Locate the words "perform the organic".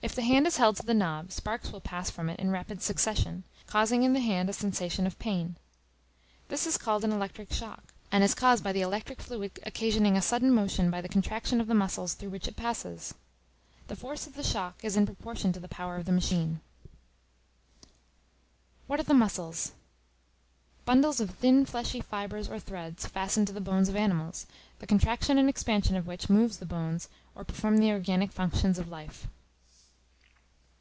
27.42-28.30